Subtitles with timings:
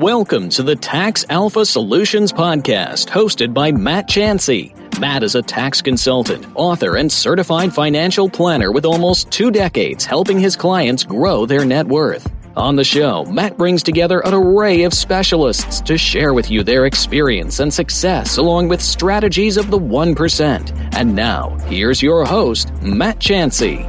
[0.00, 4.74] Welcome to the Tax Alpha Solutions Podcast, hosted by Matt Chancey.
[4.98, 10.40] Matt is a tax consultant, author, and certified financial planner with almost two decades helping
[10.40, 12.26] his clients grow their net worth.
[12.56, 16.86] On the show, Matt brings together an array of specialists to share with you their
[16.86, 20.94] experience and success along with strategies of the 1%.
[20.96, 23.86] And now, here's your host, Matt Chancey.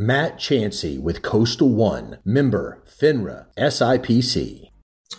[0.00, 4.70] Matt Chancey with Coastal One, member FINRA SIPC.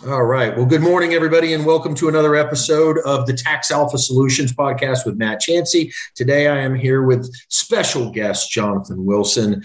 [0.08, 0.56] All right.
[0.56, 5.06] Well, good morning, everybody, and welcome to another episode of the Tax Alpha Solutions podcast
[5.06, 5.92] with Matt Chancey.
[6.16, 9.62] Today, I am here with special guest Jonathan Wilson.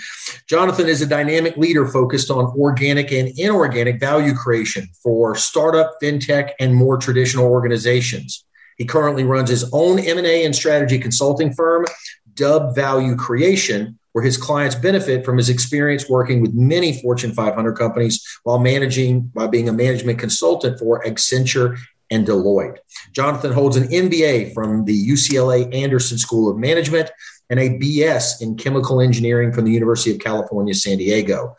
[0.47, 6.52] Jonathan is a dynamic leader focused on organic and inorganic value creation for startup, fintech,
[6.59, 8.45] and more traditional organizations.
[8.78, 11.88] He currently runs his own M&A and strategy consulting firm,
[12.36, 17.73] Dubb Value Creation, where his clients benefit from his experience working with many Fortune 500
[17.73, 21.77] companies while managing, by being a management consultant for Accenture
[22.09, 22.79] and Deloitte.
[23.13, 27.11] Jonathan holds an MBA from the UCLA Anderson School of Management
[27.51, 31.55] and a BS in chemical engineering from the University of California, San Diego.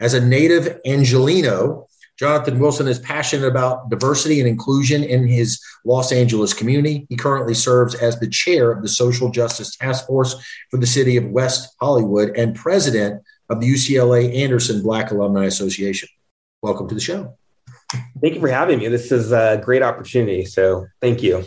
[0.00, 1.86] As a native Angelino,
[2.20, 7.06] Jonathan Wilson is passionate about diversity and inclusion in his Los Angeles community.
[7.08, 10.36] He currently serves as the chair of the Social Justice Task Force
[10.70, 16.10] for the city of West Hollywood and president of the UCLA Anderson Black Alumni Association.
[16.60, 17.38] Welcome to the show.
[18.20, 18.88] Thank you for having me.
[18.88, 20.44] This is a great opportunity.
[20.44, 21.42] So thank you.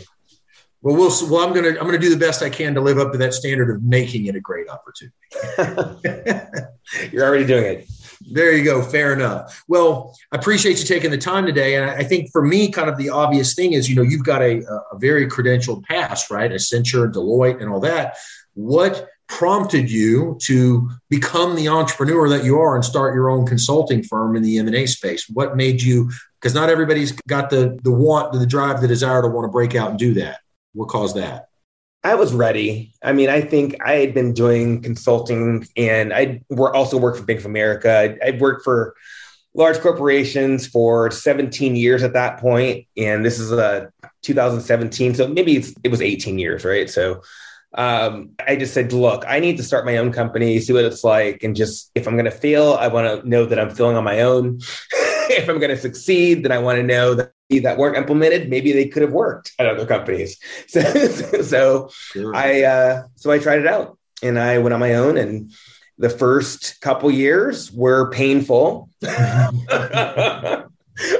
[0.82, 3.12] Well, we'll well, I'm gonna I'm gonna do the best I can to live up
[3.12, 5.14] to that standard of making it a great opportunity.
[7.12, 7.88] You're already doing it.
[8.30, 8.82] There you go.
[8.82, 9.62] Fair enough.
[9.68, 11.76] Well, I appreciate you taking the time today.
[11.76, 14.42] And I think for me, kind of the obvious thing is, you know, you've got
[14.42, 14.62] a,
[14.92, 16.50] a very credentialed past, right?
[16.50, 18.16] Accenture, Deloitte, and all that.
[18.54, 24.02] What prompted you to become the entrepreneur that you are and start your own consulting
[24.02, 25.28] firm in the M&A space?
[25.28, 26.10] What made you,
[26.40, 29.74] because not everybody's got the, the want, the drive, the desire to want to break
[29.74, 30.40] out and do that.
[30.72, 31.48] What caused that?
[32.04, 32.92] I was ready.
[33.02, 37.40] I mean, I think I had been doing consulting and I also worked for Bank
[37.40, 38.14] of America.
[38.22, 38.94] I'd worked for
[39.54, 45.28] large corporations for 17 years at that point, and this is a uh, 2017, so
[45.28, 46.90] maybe it was 18 years, right?
[46.90, 47.22] So
[47.74, 51.04] um, I just said, look, I need to start my own company, see what it's
[51.04, 53.96] like, and just if I'm going to fail, I want to know that I'm failing
[53.96, 54.60] on my own.
[54.92, 58.72] if I'm going to succeed, then I want to know that that weren't implemented, maybe
[58.72, 60.38] they could have worked at other companies.
[60.68, 60.80] So,
[61.42, 62.34] so sure.
[62.34, 65.16] I uh, so I tried it out, and I went on my own.
[65.16, 65.52] And
[65.98, 68.88] the first couple years were painful.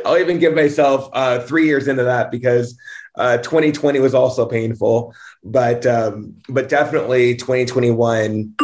[0.05, 2.77] I'll even give myself uh, three years into that because
[3.17, 5.15] uh, 2020 was also painful,
[5.45, 8.55] but um, but definitely 2021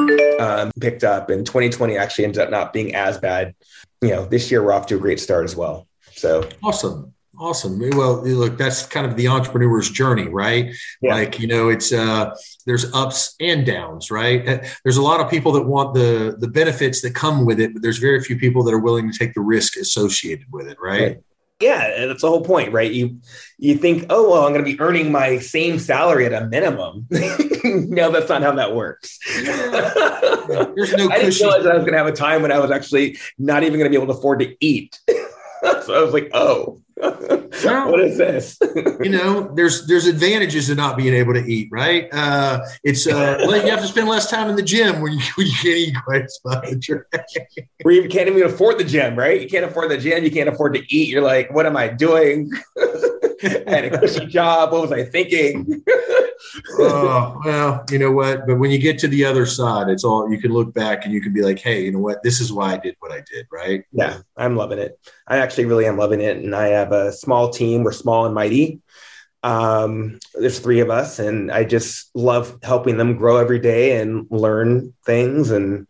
[0.41, 3.55] um, picked up, and 2020 actually ended up not being as bad.
[4.01, 5.87] You know, this year we're off to a great start as well.
[6.13, 7.15] So awesome.
[7.41, 7.81] Awesome.
[7.97, 10.75] Well, look, that's kind of the entrepreneur's journey, right?
[11.01, 11.15] Yeah.
[11.15, 12.35] Like, you know, it's uh
[12.67, 14.47] there's ups and downs, right?
[14.47, 17.73] Uh, there's a lot of people that want the the benefits that come with it,
[17.73, 20.77] but there's very few people that are willing to take the risk associated with it,
[20.79, 21.01] right?
[21.01, 21.21] right.
[21.63, 22.93] Yeah, that's the whole point, right?
[22.93, 23.21] You
[23.59, 27.07] you think, oh well, I'm going to be earning my same salary at a minimum.
[27.65, 29.19] no, that's not how that works.
[29.35, 31.09] There's no.
[31.11, 33.63] I didn't realize I was going to have a time when I was actually not
[33.63, 34.99] even going to be able to afford to eat.
[35.09, 38.59] so I was like, oh, well, what is this?
[39.01, 42.09] you know, there's there's advantages to not being able to eat, right?
[42.13, 45.21] Uh, it's uh, well, you have to spend less time in the gym when you,
[45.37, 46.91] when you can't eat quite as much.
[47.83, 49.41] Or you can't even afford the gym, right?
[49.41, 51.09] You can't afford the gym, you can't afford to eat.
[51.09, 52.51] You're like, what am I doing?
[52.79, 54.73] I had a cushy job.
[54.73, 55.83] What was I thinking?
[56.79, 58.47] oh, well, you know what?
[58.47, 61.15] But when you get to the other side, it's all you can look back and
[61.15, 62.23] you can be like, hey, you know what?
[62.23, 63.85] This is why I did what I did, right?
[63.93, 64.99] Yeah, I'm loving it.
[65.27, 66.37] I actually really am loving it.
[66.37, 67.83] And I have a small team.
[67.85, 68.81] We're small and mighty.
[69.43, 74.27] Um, there's three of us, and I just love helping them grow every day and
[74.31, 75.51] learn things.
[75.51, 75.87] And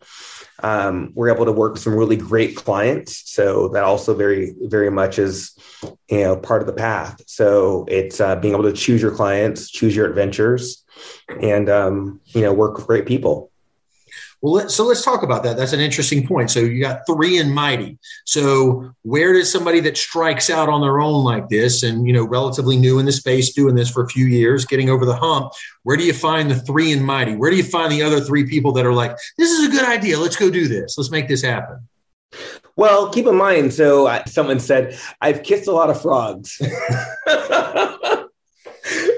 [0.63, 3.29] um, we're able to work with some really great clients.
[3.31, 5.57] So that also very, very much is
[6.09, 9.69] you know part of the path so it's uh, being able to choose your clients
[9.69, 10.83] choose your adventures
[11.41, 13.50] and um, you know work with great people
[14.41, 15.55] Well, let, so let's talk about that.
[15.55, 16.49] That's an interesting point.
[16.49, 17.99] So you got three and mighty.
[18.25, 22.25] So where does somebody that strikes out on their own like this, and you know,
[22.25, 25.53] relatively new in the space, doing this for a few years, getting over the hump,
[25.83, 27.35] where do you find the three and mighty?
[27.35, 29.85] Where do you find the other three people that are like, this is a good
[29.85, 30.19] idea.
[30.19, 30.97] Let's go do this.
[30.97, 31.87] Let's make this happen.
[32.75, 33.73] Well, keep in mind.
[33.73, 36.57] So uh, someone said, I've kissed a lot of frogs.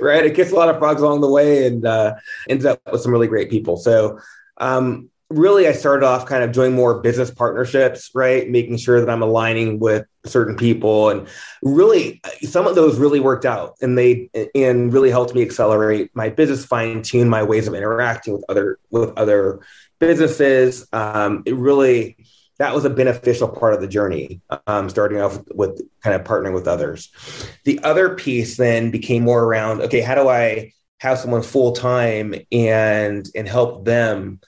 [0.02, 0.26] right?
[0.26, 2.16] I kissed a lot of frogs along the way and uh,
[2.50, 3.78] ended up with some really great people.
[3.78, 4.20] So,
[4.58, 8.50] um, really, I started off kind of doing more business partnerships, right?
[8.50, 11.28] Making sure that I'm aligning with certain people, and
[11.62, 16.30] really, some of those really worked out, and they and really helped me accelerate my
[16.30, 19.60] business, fine tune my ways of interacting with other with other
[20.00, 20.88] businesses.
[20.94, 22.18] Um, it really
[22.60, 26.54] that was a beneficial part of the journey, um, starting off with, kind of partnering
[26.54, 27.12] with others.
[27.64, 32.34] The other piece then became more around okay, how do I have someone full time
[32.52, 34.40] and and help them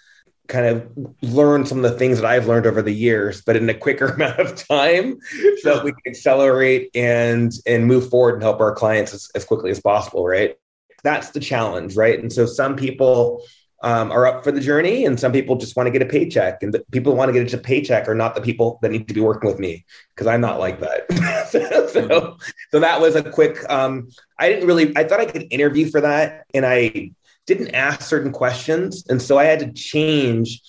[0.48, 0.90] kind of
[1.22, 4.06] learn some of the things that I've learned over the years, but in a quicker
[4.14, 5.20] amount of time,
[5.62, 9.46] so that we can accelerate and and move forward and help our clients as, as
[9.46, 10.26] quickly as possible.
[10.26, 10.56] Right,
[11.04, 12.20] that's the challenge, right?
[12.20, 13.44] And so some people
[13.82, 16.64] um, are up for the journey, and some people just want to get a paycheck.
[16.64, 19.14] And the people want to get a paycheck are not the people that need to
[19.14, 21.48] be working with me because I'm not like that.
[21.52, 22.38] so, so,
[22.72, 23.58] so, that was a quick.
[23.70, 24.10] Um,
[24.40, 24.96] I didn't really.
[24.98, 27.12] I thought I could interview for that, and I
[27.46, 30.62] didn't ask certain questions, and so I had to change.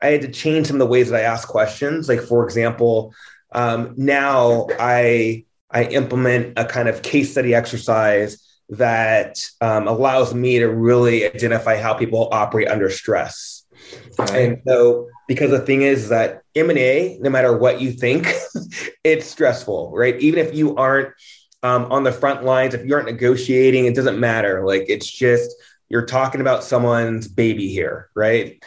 [0.00, 2.08] I had to change some of the ways that I ask questions.
[2.08, 3.14] Like for example,
[3.52, 10.58] um, now I I implement a kind of case study exercise that um, allows me
[10.58, 13.64] to really identify how people operate under stress.
[14.32, 18.32] And so, because the thing is that M&A, no matter what you think,
[19.04, 20.18] it's stressful, right?
[20.20, 21.10] Even if you aren't
[21.62, 24.64] um, on the front lines, if you aren't negotiating, it doesn't matter.
[24.66, 25.54] Like it's just,
[25.92, 28.60] you're talking about someone's baby here, right?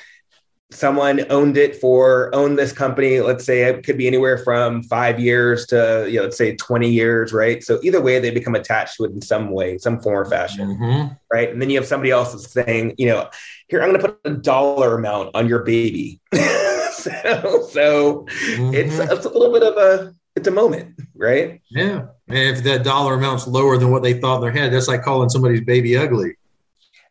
[0.71, 5.19] someone owned it for owned this company let's say it could be anywhere from five
[5.19, 8.97] years to you know let's say 20 years right so either way they become attached
[8.97, 11.13] to it in some way some form or fashion mm-hmm.
[11.31, 13.29] right and then you have somebody else that's saying you know
[13.67, 18.73] here i'm going to put a dollar amount on your baby so, so mm-hmm.
[18.73, 22.83] it's, it's a little bit of a it's a moment right yeah and if that
[22.83, 25.95] dollar amount's lower than what they thought in their head that's like calling somebody's baby
[25.95, 26.35] ugly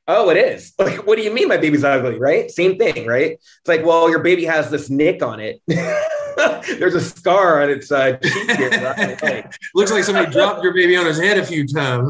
[0.06, 0.72] Oh, it is.
[0.84, 2.18] Like, what do you mean my baby's ugly?
[2.18, 2.50] Right?
[2.50, 3.32] Same thing, right?
[3.32, 5.62] It's like, well, your baby has this nick on it.
[5.66, 8.70] There's a scar on its uh, cheek here.
[8.70, 9.56] Right?
[9.74, 12.08] Looks like somebody dropped your baby on his head a few times.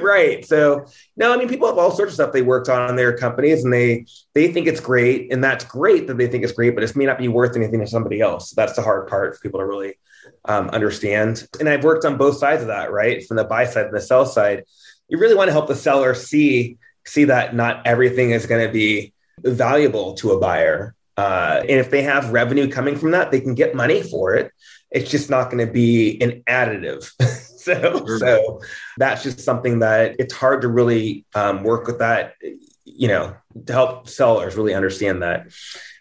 [0.00, 0.46] right.
[0.46, 0.86] So,
[1.16, 3.64] no, I mean, people have all sorts of stuff they worked on in their companies,
[3.64, 6.84] and they they think it's great, and that's great that they think it's great, but
[6.84, 8.52] it may not be worth anything to somebody else.
[8.52, 9.94] That's the hard part for people to really
[10.44, 11.46] um, understand.
[11.58, 13.26] And I've worked on both sides of that, right?
[13.26, 14.64] From the buy side and the sell side.
[15.08, 18.72] You really want to help the seller see see that not everything is going to
[18.72, 20.94] be valuable to a buyer.
[21.16, 24.52] Uh, and if they have revenue coming from that, they can get money for it.
[24.90, 27.10] It's just not going to be an additive.
[27.22, 28.60] so, so
[28.98, 32.34] that's just something that it's hard to really um, work with that,
[32.84, 33.34] you know,
[33.66, 35.52] to help sellers really understand that.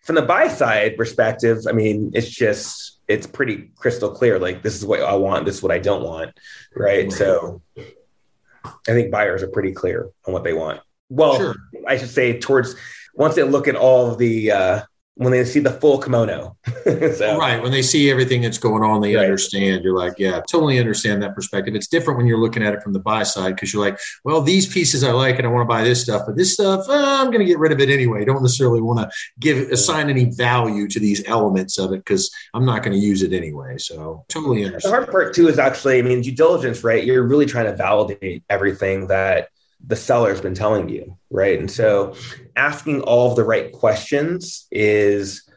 [0.03, 4.37] From the buy side perspective, I mean, it's just, it's pretty crystal clear.
[4.37, 6.37] Like, this is what I want, this is what I don't want.
[6.75, 7.11] Right.
[7.11, 10.81] So I think buyers are pretty clear on what they want.
[11.09, 11.55] Well, sure.
[11.87, 12.75] I should say towards
[13.13, 14.81] once they look at all of the uh,
[15.17, 16.57] when they see the full kimono.
[16.83, 17.37] so.
[17.37, 17.61] Right.
[17.61, 19.23] When they see everything that's going on, they right.
[19.23, 19.83] understand.
[19.83, 21.73] You're like, yeah, totally understand that perspective.
[21.73, 24.41] It's different when you're looking at it from the buy side because you're like, well,
[24.41, 26.93] these pieces I like and I want to buy this stuff, but this stuff, uh,
[27.21, 28.25] I'm going to get rid of it anyway.
[28.25, 29.09] don't necessarily want to
[29.39, 33.23] give assign any value to these elements of it because I'm not going to use
[33.23, 33.77] it anyway.
[33.77, 34.91] So totally understand.
[34.91, 37.03] The hard part too is actually, I mean, due diligence, right?
[37.03, 39.47] You're really trying to validate everything that
[39.87, 41.59] the seller's been telling you, right?
[41.59, 42.15] And so
[42.55, 45.47] asking all of the right questions is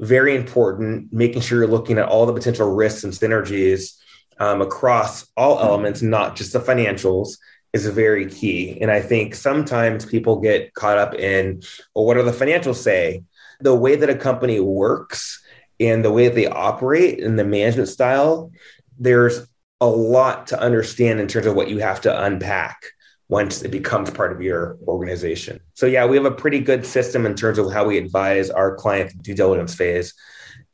[0.00, 3.96] very important, making sure you're looking at all the potential risks and synergies
[4.38, 7.38] um, across all elements, not just the financials,
[7.72, 8.78] is very key.
[8.80, 11.62] And I think sometimes people get caught up in,
[11.94, 13.24] well, what do the financials say?
[13.60, 15.42] The way that a company works
[15.80, 18.52] and the way that they operate and the management style,
[18.98, 19.46] there's
[19.80, 22.82] a lot to understand in terms of what you have to unpack
[23.28, 25.60] once it becomes part of your organization.
[25.74, 28.74] So yeah, we have a pretty good system in terms of how we advise our
[28.74, 30.14] client due diligence phase.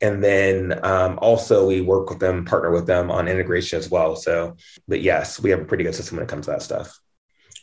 [0.01, 4.15] And then um, also we work with them, partner with them on integration as well.
[4.15, 4.55] So,
[4.87, 6.99] but yes, we have a pretty good system when it comes to that stuff.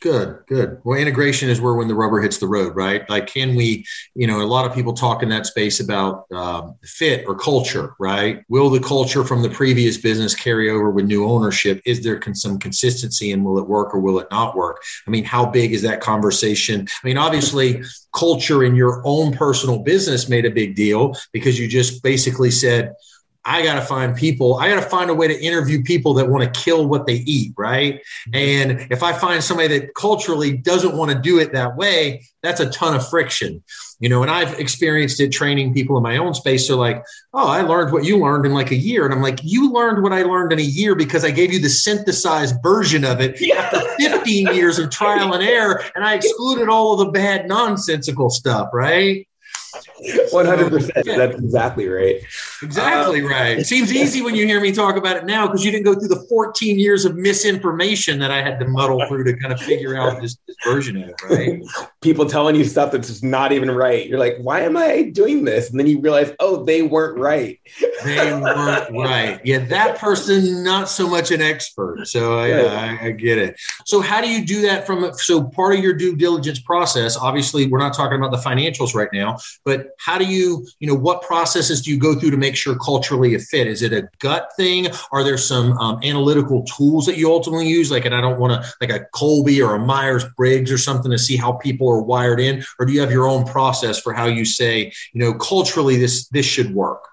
[0.02, 0.80] Good, good.
[0.82, 3.08] Well, integration is where when the rubber hits the road, right?
[3.08, 6.74] Like, can we, you know, a lot of people talk in that space about um,
[6.82, 8.42] fit or culture, right?
[8.48, 11.80] Will the culture from the previous business carry over with new ownership?
[11.86, 14.82] Is there some consistency and will it work or will it not work?
[15.06, 16.88] I mean, how big is that conversation?
[16.90, 21.68] I mean, obviously, culture in your own personal business made a big deal because you
[21.68, 22.96] just basically said,
[23.44, 24.56] I got to find people.
[24.56, 27.16] I got to find a way to interview people that want to kill what they
[27.16, 28.00] eat, right?
[28.28, 28.34] Mm-hmm.
[28.34, 32.60] And if I find somebody that culturally doesn't want to do it that way, that's
[32.60, 33.62] a ton of friction,
[33.98, 34.22] you know.
[34.22, 36.66] And I've experienced it training people in my own space.
[36.66, 39.40] So, like, oh, I learned what you learned in like a year, and I'm like,
[39.42, 43.04] you learned what I learned in a year because I gave you the synthesized version
[43.04, 43.56] of it yeah.
[43.56, 48.30] after 15 years of trial and error, and I excluded all of the bad nonsensical
[48.30, 49.26] stuff, right?
[50.30, 51.06] One hundred percent.
[51.06, 52.20] That's exactly right.
[52.62, 53.58] Exactly um, right.
[53.58, 55.94] It seems easy when you hear me talk about it now because you didn't go
[55.94, 59.60] through the fourteen years of misinformation that I had to muddle through to kind of
[59.60, 61.22] figure out this, this version of it.
[61.22, 61.62] Right.
[62.00, 64.06] People telling you stuff that's just not even right.
[64.06, 65.70] You're like, why am I doing this?
[65.70, 67.60] And then you realize, oh, they weren't right.
[68.04, 69.40] they weren't right.
[69.44, 72.06] Yeah, that person not so much an expert.
[72.08, 73.60] So I, I, I get it.
[73.86, 75.12] So how do you do that from?
[75.14, 77.16] So part of your due diligence process.
[77.16, 80.94] Obviously, we're not talking about the financials right now but how do you, you know,
[80.94, 83.66] what processes do you go through to make sure culturally it fit?
[83.66, 84.88] Is it a gut thing?
[85.12, 87.90] Are there some um, analytical tools that you ultimately use?
[87.90, 91.10] Like, and I don't want to like a Kolbe or a Myers Briggs or something
[91.10, 94.12] to see how people are wired in, or do you have your own process for
[94.12, 97.04] how you say, you know, culturally this this should work?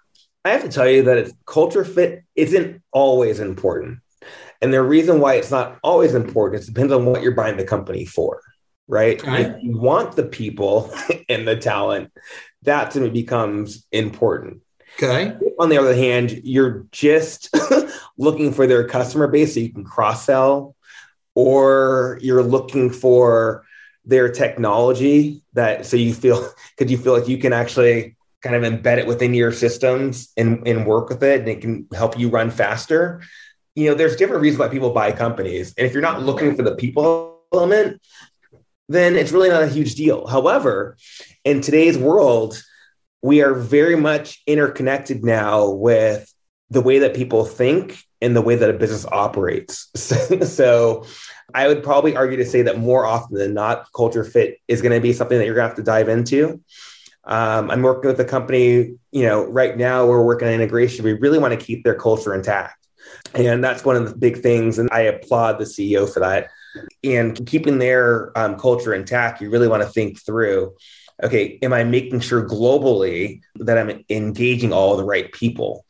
[0.45, 3.99] I have to tell you that culture fit isn't always important.
[4.61, 7.63] And the reason why it's not always important is depends on what you're buying the
[7.63, 8.41] company for
[8.89, 9.21] right?
[9.21, 9.43] Okay.
[9.43, 10.91] If you want the people
[11.29, 12.11] and the talent,
[12.63, 14.61] that's when it becomes important.
[15.01, 15.37] Okay.
[15.59, 17.55] On the other hand, you're just
[18.17, 20.75] looking for their customer base so you can cross sell,
[21.35, 23.63] or you're looking for
[24.03, 28.63] their technology that so you feel could you feel like you can actually kind of
[28.63, 32.29] embed it within your systems and, and work with it and it can help you
[32.29, 33.21] run faster.
[33.75, 35.73] You know, there's different reasons why people buy companies.
[35.77, 38.01] And if you're not looking for the people element,
[38.89, 40.27] then it's really not a huge deal.
[40.27, 40.97] However,
[41.45, 42.61] in today's world,
[43.21, 46.33] we are very much interconnected now with
[46.69, 49.89] the way that people think and the way that a business operates.
[49.95, 51.05] so,
[51.53, 54.93] I would probably argue to say that more often than not, culture fit is going
[54.93, 56.61] to be something that you're going to have to dive into.
[57.23, 61.03] Um, I'm working with a company, you know, right now we're working on integration.
[61.03, 62.87] We really want to keep their culture intact.
[63.33, 64.77] And that's one of the big things.
[64.77, 66.49] And I applaud the CEO for that
[67.03, 70.75] and keeping their um, culture intact, you really want to think through
[71.21, 75.85] okay, am I making sure globally that I'm engaging all the right people?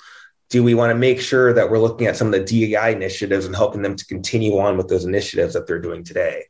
[0.49, 3.45] Do we want to make sure that we're looking at some of the DEI initiatives
[3.45, 6.45] and helping them to continue on with those initiatives that they're doing today?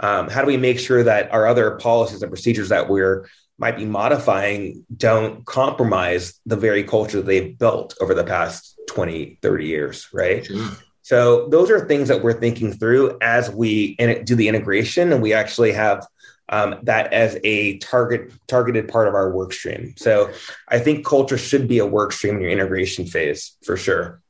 [0.00, 3.28] Um, how do we make sure that our other policies and procedures that we're
[3.58, 9.38] might be modifying don't compromise the very culture that they've built over the past 20
[9.40, 10.70] 30 years right sure.
[11.06, 13.94] So those are things that we're thinking through as we
[14.24, 16.04] do the integration, and we actually have
[16.48, 19.94] um, that as a target targeted part of our work stream.
[19.96, 20.32] So
[20.66, 24.20] I think culture should be a work stream in your integration phase for sure.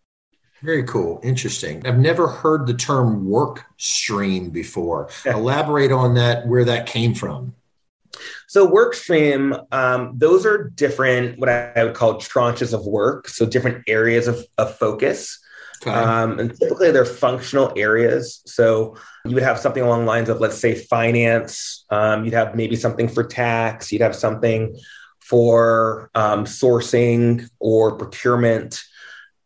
[0.63, 1.19] Very cool.
[1.23, 1.81] Interesting.
[1.87, 5.09] I've never heard the term work stream before.
[5.25, 7.55] Elaborate on that, where that came from.
[8.49, 13.29] So work stream, um, those are different, what I would call tranches of work.
[13.29, 15.39] So different areas of, of focus.
[15.83, 15.91] Okay.
[15.91, 18.43] Um, and typically they're functional areas.
[18.47, 21.85] So you would have something along the lines of, let's say, finance.
[21.91, 23.93] Um, you'd have maybe something for tax.
[23.93, 24.79] You'd have something
[25.21, 28.83] for um, sourcing or procurement.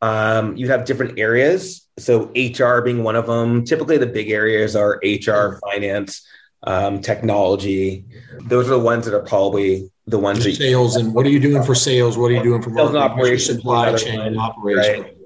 [0.02, 1.86] Um, you'd have different areas.
[1.98, 3.64] So HR being one of them.
[3.64, 6.26] Typically, the big areas are HR, finance,
[6.62, 8.04] um, technology.
[8.46, 10.96] Those are the ones that are probably the ones Just that sales.
[10.96, 12.16] and what are you doing for sales?
[12.16, 15.04] What are you doing for sales and operations, supply chain, operations?
[15.04, 15.19] Right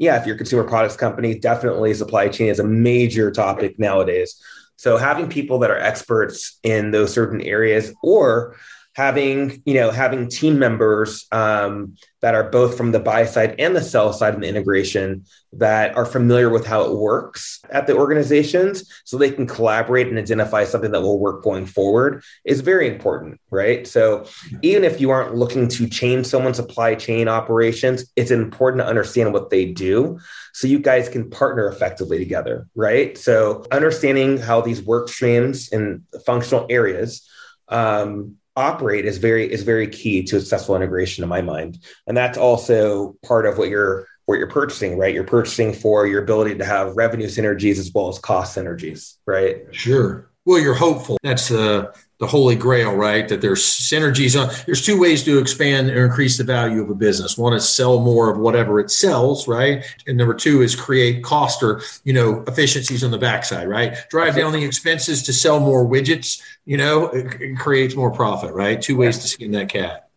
[0.00, 4.42] yeah, if you're a consumer products company, definitely supply chain is a major topic nowadays.
[4.76, 8.56] So having people that are experts in those certain areas or
[8.94, 13.74] having you know having team members um, that are both from the buy side and
[13.74, 17.96] the sell side in the integration that are familiar with how it works at the
[17.96, 22.88] organizations so they can collaborate and identify something that will work going forward is very
[22.88, 23.86] important right?
[23.86, 24.26] So
[24.62, 29.32] even if you aren't looking to change someone's supply chain operations it's important to understand
[29.32, 30.18] what they do
[30.52, 33.16] so you guys can partner effectively together right?
[33.16, 37.28] So understanding how these work streams and functional areas
[37.68, 41.78] um, operate is very is very key to successful integration in my mind.
[42.06, 45.14] And that's also part of what you're what you're purchasing right?
[45.14, 49.62] You're purchasing for your ability to have revenue synergies as well as cost synergies right?
[49.72, 50.30] Sure.
[50.44, 51.18] Well, you're hopeful.
[51.22, 53.26] That's the the holy grail, right?
[53.28, 54.54] That there's synergies on.
[54.66, 57.36] There's two ways to expand or increase the value of a business.
[57.38, 59.82] One is sell more of whatever it sells, right?
[60.06, 63.96] And number two is create cost or you know efficiencies on the backside, right?
[64.10, 66.42] Drive down the expenses to sell more widgets.
[66.66, 68.80] You know, it, it creates more profit, right?
[68.80, 70.10] Two ways to skin that cat.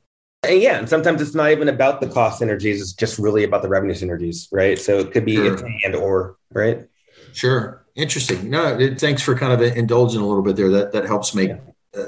[0.43, 3.61] And yeah, and sometimes it's not even about the cost synergies; it's just really about
[3.61, 4.77] the revenue synergies, right?
[4.77, 5.65] So it could be sure.
[5.85, 6.85] and or, right?
[7.31, 8.49] Sure, interesting.
[8.49, 10.69] No, it, thanks for kind of indulging a little bit there.
[10.69, 11.59] That that helps make yeah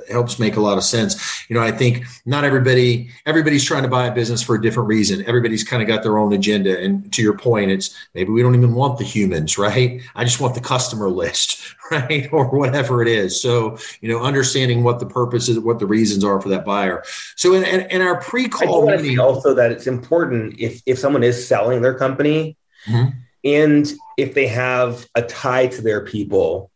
[0.09, 1.49] helps make a lot of sense.
[1.49, 4.89] You know, I think not everybody everybody's trying to buy a business for a different
[4.89, 5.23] reason.
[5.27, 6.79] Everybody's kind of got their own agenda.
[6.79, 10.01] And to your point, it's maybe we don't even want the humans, right?
[10.15, 11.59] I just want the customer list,
[11.91, 12.27] right?
[12.31, 13.39] or whatever it is.
[13.39, 17.03] So, you know, understanding what the purpose is, what the reasons are for that buyer.
[17.35, 21.47] So in, in, in our pre-call meeting, also that it's important if if someone is
[21.47, 23.17] selling their company mm-hmm.
[23.43, 26.71] and if they have a tie to their people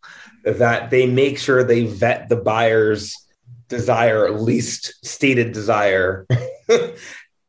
[0.58, 3.16] that they make sure they vet the buyer's
[3.68, 6.94] desire, at least stated desire, and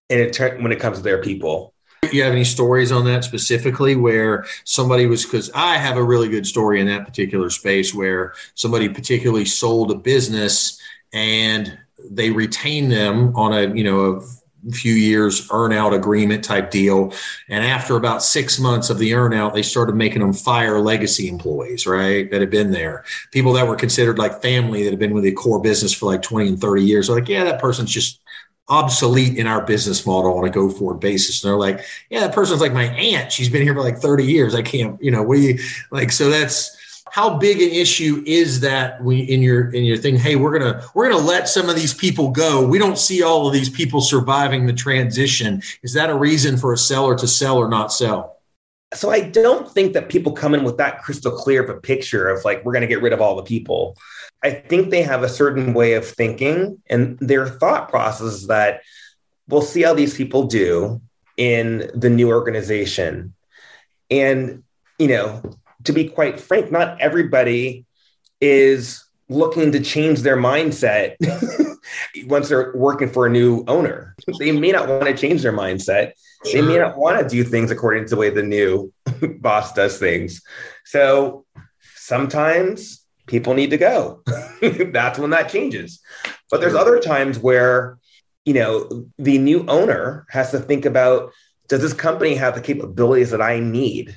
[0.08, 1.74] it when it comes to their people.
[2.12, 6.28] You have any stories on that specifically where somebody was because I have a really
[6.28, 10.80] good story in that particular space where somebody particularly sold a business
[11.12, 11.78] and
[12.10, 14.22] they retain them on a you know a
[14.72, 17.12] few years earn out agreement type deal.
[17.48, 21.28] And after about six months of the earn out, they started making them fire legacy
[21.28, 22.30] employees, right?
[22.30, 23.04] That had been there.
[23.32, 26.22] People that were considered like family that had been with the core business for like
[26.22, 27.06] 20 and 30 years.
[27.06, 28.20] So like, yeah, that person's just
[28.68, 31.42] obsolete in our business model on a go forward basis.
[31.42, 33.32] And they're like, yeah, that person's like my aunt.
[33.32, 34.54] She's been here for like 30 years.
[34.54, 36.76] I can't, you know, we like, so that's,
[37.10, 40.16] how big an issue is that we in your in your thing?
[40.16, 42.66] Hey we're gonna we're gonna let some of these people go.
[42.66, 45.60] We don't see all of these people surviving the transition.
[45.82, 48.36] Is that a reason for a seller to sell or not sell?
[48.94, 52.28] So i don't think that people come in with that crystal clear of a picture
[52.28, 53.96] of like we're to get rid of all the people.
[54.42, 58.82] I think they have a certain way of thinking and their thought process is that
[59.48, 61.00] we'll see how these people do
[61.36, 63.34] in the new organization.
[64.10, 64.62] And
[64.98, 65.42] you know
[65.84, 67.84] to be quite frank, not everybody
[68.40, 71.14] is looking to change their mindset
[72.24, 74.16] once they're working for a new owner.
[74.38, 76.12] They may not want to change their mindset.
[76.52, 78.92] They may not want to do things according to the way the new
[79.40, 80.42] boss does things.
[80.84, 81.44] So
[81.94, 84.22] sometimes people need to go.
[84.60, 86.00] That's when that changes.
[86.50, 87.98] But there's other times where,
[88.44, 91.32] you know, the new owner has to think about
[91.68, 94.16] does this company have the capabilities that I need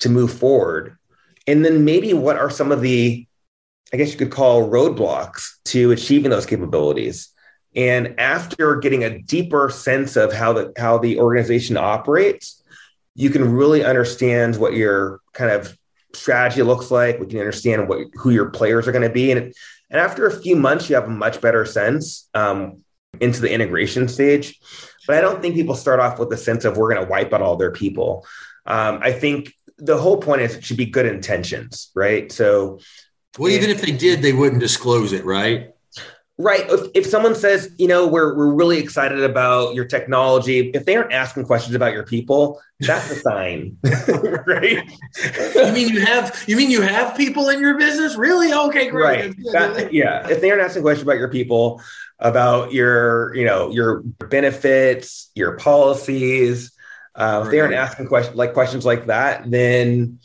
[0.00, 0.98] to move forward?
[1.46, 3.26] And then maybe what are some of the,
[3.92, 7.30] I guess you could call roadblocks to achieving those capabilities?
[7.74, 12.62] And after getting a deeper sense of how the how the organization operates,
[13.14, 15.76] you can really understand what your kind of
[16.12, 17.20] strategy looks like.
[17.20, 19.54] We can understand what who your players are going to be, and
[19.90, 22.82] and after a few months, you have a much better sense um,
[23.20, 24.58] into the integration stage.
[25.06, 27.32] But I don't think people start off with the sense of we're going to wipe
[27.32, 28.26] out all their people.
[28.66, 32.30] Um, I think the whole point is it should be good intentions, right?
[32.30, 32.80] So,
[33.38, 35.70] well, even if they did, they wouldn't disclose it, right?
[36.38, 36.64] Right.
[36.70, 40.96] If, if someone says, you know, we're we're really excited about your technology, if they
[40.96, 43.76] aren't asking questions about your people, that's a sign,
[44.46, 44.90] right?
[45.54, 48.16] you mean you have you mean you have people in your business?
[48.16, 48.54] Really?
[48.54, 49.26] Okay, great.
[49.26, 49.36] Right.
[49.52, 50.26] That, yeah.
[50.28, 51.82] If they aren't asking questions about your people,
[52.20, 56.72] about your, you know, your benefits, your policies,
[57.20, 60.18] uh, if they aren't asking questions like questions like that, then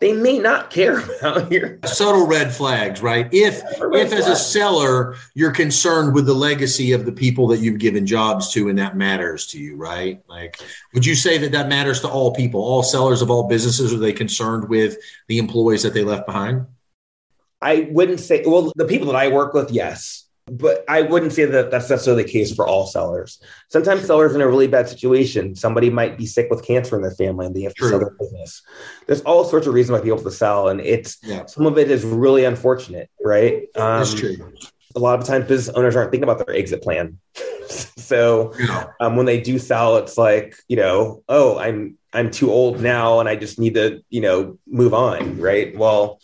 [0.00, 3.28] they may not care about your subtle red flags, right?
[3.32, 7.78] If if as a seller you're concerned with the legacy of the people that you've
[7.78, 10.22] given jobs to, and that matters to you, right?
[10.26, 10.58] Like,
[10.94, 13.92] would you say that that matters to all people, all sellers of all businesses?
[13.92, 16.66] Are they concerned with the employees that they left behind?
[17.60, 18.42] I wouldn't say.
[18.46, 22.24] Well, the people that I work with, yes but I wouldn't say that that's necessarily
[22.24, 23.40] the case for all sellers.
[23.68, 27.12] Sometimes sellers in a really bad situation, somebody might be sick with cancer in their
[27.12, 27.90] family and they have to True.
[27.90, 28.62] sell their business.
[29.06, 31.46] There's all sorts of reasons why people have to sell, and it's yeah.
[31.46, 33.62] some of it is really unfortunate, right?
[33.76, 34.52] Um, that's true.
[34.96, 37.18] A lot of times, business owners aren't thinking about their exit plan.
[37.68, 38.54] so
[39.00, 43.20] um, when they do sell, it's like you know, oh, I'm I'm too old now,
[43.20, 45.76] and I just need to you know move on, right?
[45.76, 46.20] Well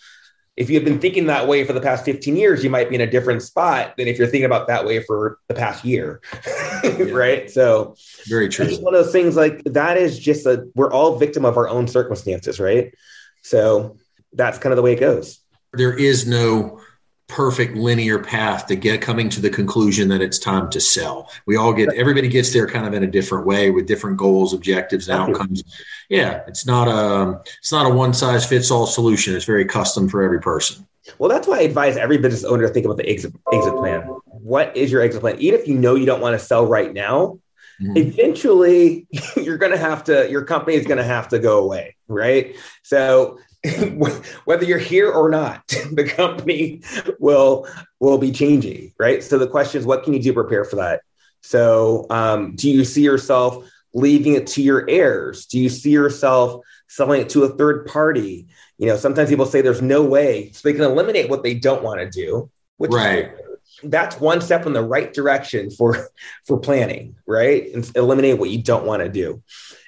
[0.56, 2.94] if you have been thinking that way for the past 15 years, you might be
[2.94, 6.20] in a different spot than if you're thinking about that way for the past year.
[7.10, 7.50] right.
[7.50, 8.66] So very true.
[8.66, 11.68] It's one of those things like that is just a we're all victim of our
[11.68, 12.94] own circumstances, right?
[13.42, 13.96] So
[14.32, 15.40] that's kind of the way it goes.
[15.72, 16.80] There is no
[17.26, 21.30] perfect linear path to get coming to the conclusion that it's time to sell.
[21.46, 24.52] We all get everybody gets there kind of in a different way with different goals,
[24.52, 25.64] objectives, and outcomes.
[26.08, 29.34] Yeah, it's not a it's not a one size fits all solution.
[29.34, 30.86] It's very custom for every person.
[31.18, 34.02] Well, that's why I advise every business owner to think about the exit exit plan.
[34.26, 35.38] What is your exit plan?
[35.38, 37.38] Even if you know you don't want to sell right now,
[37.80, 37.96] mm-hmm.
[37.96, 39.06] eventually
[39.36, 42.56] you're going to have to your company is going to have to go away, right?
[42.82, 43.38] So
[44.44, 46.82] whether you're here or not, the company
[47.18, 47.66] will
[48.00, 49.22] will be changing, right?
[49.22, 51.00] So the question is, what can you do to prepare for that?
[51.42, 55.46] So, um, do you see yourself leaving it to your heirs?
[55.46, 58.48] Do you see yourself selling it to a third party?
[58.78, 61.82] You know, sometimes people say there's no way, so they can eliminate what they don't
[61.82, 62.50] want to do.
[62.76, 63.26] Which right.
[63.26, 63.40] Is,
[63.84, 66.08] that's one step in the right direction for
[66.46, 67.72] for planning, right?
[67.72, 69.42] And eliminate what you don't want to do.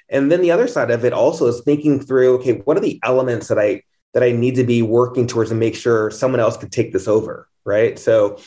[0.09, 2.99] And then the other side of it also is thinking through, okay, what are the
[3.03, 6.57] elements that I that I need to be working towards and make sure someone else
[6.57, 7.99] can take this over, right?
[7.99, 8.39] So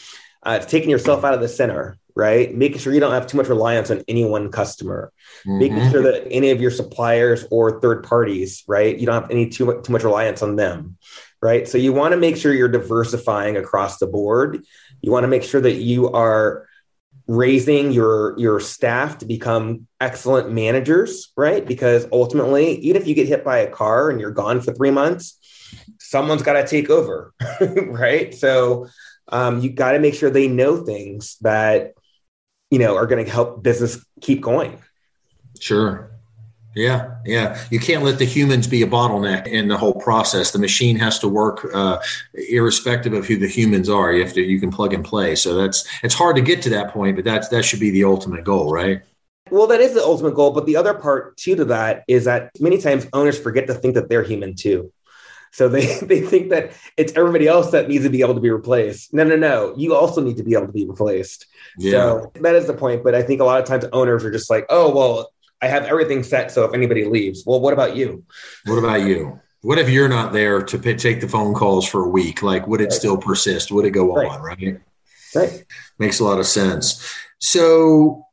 [0.43, 2.53] uh, it's taking yourself out of the center, right?
[2.55, 5.13] Making sure you don't have too much reliance on any one customer,
[5.47, 5.59] mm-hmm.
[5.59, 8.99] making sure that any of your suppliers or third parties, right?
[8.99, 10.97] You don't have any too much, too much reliance on them,
[11.43, 11.69] right?
[11.69, 14.65] So you want to make sure you're diversifying across the board.
[15.03, 16.67] You want to make sure that you are
[17.31, 21.65] raising your your staff to become excellent managers right?
[21.65, 24.91] Because ultimately even if you get hit by a car and you're gone for three
[24.91, 25.39] months
[26.01, 27.33] someone's got to take over
[27.87, 28.35] right?
[28.35, 28.89] So
[29.29, 31.93] um, you got to make sure they know things that
[32.69, 34.83] you know are going to help business keep going.
[35.61, 36.10] Sure
[36.75, 37.61] yeah, yeah.
[37.71, 40.53] You can't let the humans be a bottleneck in the whole process.
[40.53, 41.99] The machine has to work uh,
[42.35, 44.13] irrespective of who the humans are.
[44.13, 45.35] You have to you can plug and play.
[45.35, 48.05] So that's it's hard to get to that point, but that's that should be the
[48.05, 49.03] ultimate goal, right?
[49.51, 52.53] Well, that is the ultimate goal, but the other part too to that is that
[52.61, 54.93] many times owners forget to think that they're human too.
[55.53, 58.51] So they, they think that it's everybody else that needs to be able to be
[58.51, 59.13] replaced.
[59.13, 59.75] No, no, no.
[59.77, 61.47] You also need to be able to be replaced.
[61.79, 61.91] Yeah.
[61.91, 63.03] So that is the point.
[63.03, 65.85] But I think a lot of times owners are just like, oh, well, I have
[65.85, 66.51] everything set.
[66.51, 68.25] So if anybody leaves, well, what about you?
[68.65, 69.41] What about you?
[69.63, 72.43] What if you're not there to p- take the phone calls for a week?
[72.43, 72.93] Like, would it right.
[72.93, 73.71] still persist?
[73.71, 74.29] Would it go right.
[74.29, 74.41] on?
[74.41, 74.81] Right.
[75.35, 75.65] Right.
[75.99, 77.07] Makes a lot of sense.
[77.39, 78.25] So,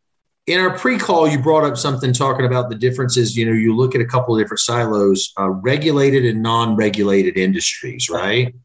[0.48, 3.36] in our pre-call, you brought up something talking about the differences.
[3.36, 8.10] You know, you look at a couple of different silos, uh, regulated and non-regulated industries,
[8.10, 8.56] right?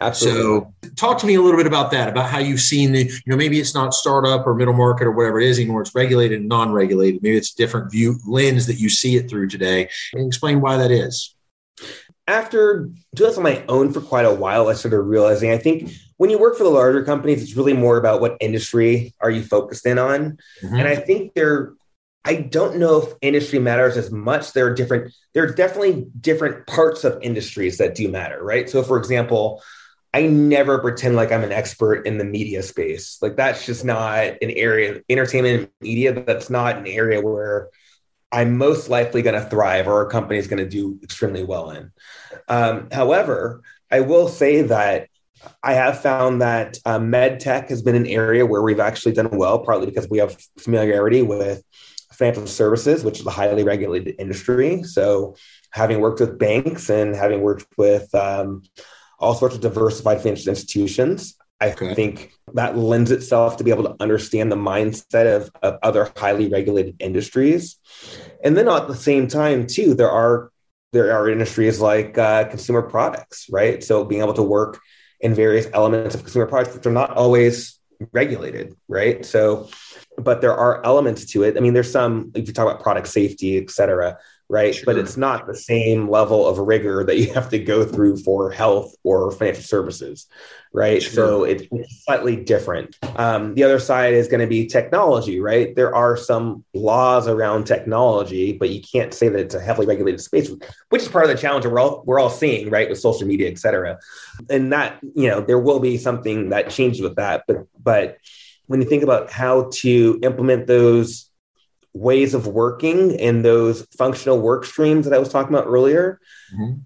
[0.00, 0.42] Absolutely.
[0.42, 3.20] So, talk to me a little bit about that, about how you've seen the, you
[3.26, 5.82] know, maybe it's not startup or middle market or whatever it is anymore.
[5.82, 7.22] It's regulated and non-regulated.
[7.22, 9.88] Maybe it's different view lens that you see it through today.
[10.14, 11.34] And explain why that is.
[12.26, 15.92] After doing this on my own for quite a while, I started realizing I think
[16.16, 19.42] when you work for the larger companies, it's really more about what industry are you
[19.42, 20.38] focused in on.
[20.62, 20.76] Mm-hmm.
[20.76, 21.74] And I think they're
[22.24, 24.52] I don't know if industry matters as much.
[24.52, 28.70] There are different, there are definitely different parts of industries that do matter, right?
[28.70, 29.62] So, for example,
[30.14, 33.18] I never pretend like I'm an expert in the media space.
[33.22, 37.68] Like that's just not an area, entertainment media, that's not an area where
[38.30, 41.70] I'm most likely going to thrive or a company is going to do extremely well
[41.70, 41.92] in.
[42.48, 45.08] Um, however, I will say that
[45.62, 49.28] I have found that uh, med tech has been an area where we've actually done
[49.30, 51.62] well, partly because we have familiarity with
[52.12, 54.82] financial services, which is a highly regulated industry.
[54.82, 55.36] So,
[55.70, 58.62] having worked with banks and having worked with um,
[59.22, 61.36] all sorts of diversified financial institutions.
[61.60, 61.94] I okay.
[61.94, 66.48] think that lends itself to be able to understand the mindset of, of other highly
[66.48, 67.78] regulated industries.
[68.44, 70.50] And then at the same time, too, there are
[70.92, 73.82] there are industries like uh, consumer products, right?
[73.82, 74.80] So being able to work
[75.20, 77.78] in various elements of consumer products, which are not always
[78.12, 79.24] regulated, right?
[79.24, 79.70] So,
[80.18, 81.56] but there are elements to it.
[81.56, 84.18] I mean, there's some, if you talk about product safety, et cetera,
[84.52, 84.74] right?
[84.74, 84.84] Sure.
[84.84, 88.50] But it's not the same level of rigor that you have to go through for
[88.50, 90.26] health or financial services,
[90.74, 91.02] right?
[91.02, 91.12] Sure.
[91.12, 91.64] So it's
[92.04, 92.98] slightly different.
[93.16, 95.74] Um, the other side is going to be technology, right?
[95.74, 100.20] There are some laws around technology, but you can't say that it's a heavily regulated
[100.20, 100.50] space,
[100.90, 103.50] which is part of the challenge we're all we're all seeing, right, with social media,
[103.50, 103.98] et cetera.
[104.50, 108.18] And that you know there will be something that changes with that, but but
[108.66, 111.31] when you think about how to implement those
[111.94, 116.20] ways of working and those functional work streams that I was talking about earlier,
[116.54, 116.80] mm-hmm.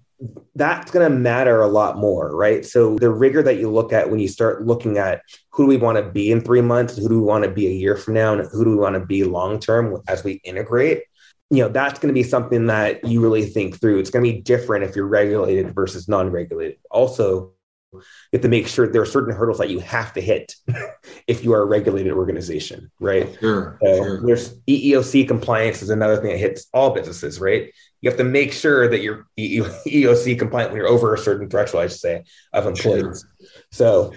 [0.55, 2.65] that's going to matter a lot more, right?
[2.65, 5.77] So the rigor that you look at when you start looking at who do we
[5.77, 8.15] want to be in three months, who do we want to be a year from
[8.15, 11.03] now, and who do we want to be long term as we integrate,
[11.49, 13.99] you know, that's going to be something that you really think through.
[13.99, 16.77] It's going to be different if you're regulated versus non-regulated.
[16.91, 17.53] Also,
[17.93, 18.01] you
[18.33, 20.55] have to make sure there are certain hurdles that you have to hit
[21.27, 23.37] if you are a regulated organization, right?
[23.39, 24.21] Sure, so sure.
[24.25, 27.71] There's EEOC compliance is another thing that hits all businesses, right?
[28.01, 31.83] You have to make sure that you're EEOC compliant when you're over a certain threshold,
[31.83, 32.23] I should say,
[32.53, 33.25] of employees.
[33.39, 33.49] Sure.
[33.71, 34.13] So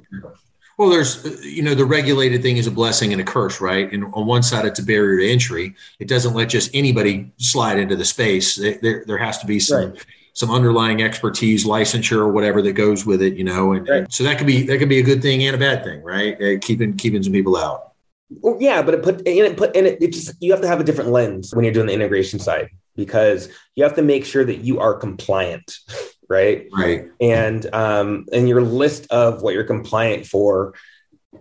[0.81, 3.93] well, there's, you know, the regulated thing is a blessing and a curse, right?
[3.93, 5.75] And on one side, it's a barrier to entry.
[5.99, 8.57] It doesn't let just anybody slide into the space.
[8.57, 10.07] There, there has to be some, right.
[10.41, 13.73] Some underlying expertise, licensure, or whatever that goes with it, you know.
[13.73, 14.13] And, right.
[14.13, 16.35] so that could be that could be a good thing and a bad thing, right?
[16.43, 17.93] Uh, keeping keeping some people out.
[18.31, 20.69] Well, yeah, but it put and it put and it, it just you have to
[20.69, 24.25] have a different lens when you're doing the integration side because you have to make
[24.25, 25.79] sure that you are compliant
[26.31, 26.69] right?
[26.73, 27.09] Right.
[27.21, 30.75] And um, and your list of what you're compliant for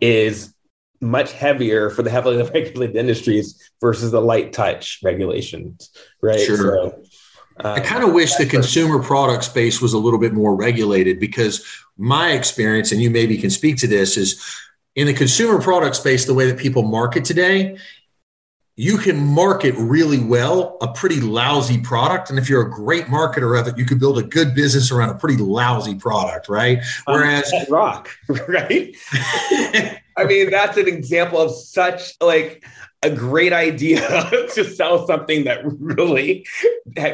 [0.02, 0.54] is
[1.00, 6.42] much heavier for the heavily regulated industries versus the light touch regulations, right?
[6.42, 6.58] Sure.
[6.58, 7.04] So,
[7.63, 11.19] um, I kind of wish the consumer product space was a little bit more regulated
[11.19, 11.65] because
[11.98, 14.41] my experience, and you maybe can speak to this, is
[14.95, 17.78] in the consumer product space, the way that people market today,
[18.80, 22.30] you can market really well a pretty lousy product.
[22.30, 25.10] And if you're a great marketer of it, you could build a good business around
[25.10, 26.80] a pretty lousy product, right?
[27.06, 28.10] Whereas um, rock,
[28.48, 28.95] right?
[30.15, 32.63] I mean, that's an example of such like
[33.02, 34.02] a great idea
[34.54, 36.46] to sell something that really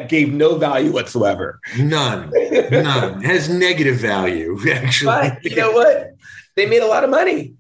[0.08, 1.60] gave no value whatsoever.
[1.78, 2.32] None,
[2.72, 3.22] none.
[3.22, 5.30] Has negative value, actually.
[5.30, 6.16] But you know what?
[6.56, 7.56] They made a lot of money.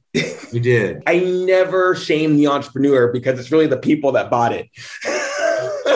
[0.51, 1.03] You did.
[1.07, 4.69] I never shame the entrepreneur because it's really the people that bought it.